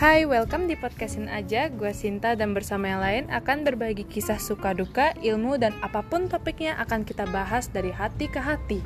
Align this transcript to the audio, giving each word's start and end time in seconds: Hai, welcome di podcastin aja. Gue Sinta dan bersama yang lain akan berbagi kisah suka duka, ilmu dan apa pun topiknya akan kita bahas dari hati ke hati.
Hai, 0.00 0.24
welcome 0.24 0.64
di 0.64 0.80
podcastin 0.80 1.28
aja. 1.28 1.68
Gue 1.68 1.92
Sinta 1.92 2.32
dan 2.32 2.56
bersama 2.56 2.88
yang 2.88 3.04
lain 3.04 3.24
akan 3.28 3.68
berbagi 3.68 4.08
kisah 4.08 4.40
suka 4.40 4.72
duka, 4.72 5.12
ilmu 5.20 5.60
dan 5.60 5.76
apa 5.84 6.00
pun 6.00 6.24
topiknya 6.24 6.72
akan 6.80 7.04
kita 7.04 7.28
bahas 7.28 7.68
dari 7.68 7.92
hati 7.92 8.24
ke 8.32 8.40
hati. 8.40 8.80